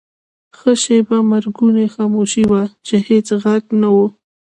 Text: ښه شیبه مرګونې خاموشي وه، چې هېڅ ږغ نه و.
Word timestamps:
ښه 0.57 0.71
شیبه 0.83 1.17
مرګونې 1.31 1.85
خاموشي 1.95 2.43
وه، 2.49 2.63
چې 2.85 2.95
هېڅ 3.07 3.27
ږغ 3.41 3.63
نه 3.81 3.89
و. 3.95 3.97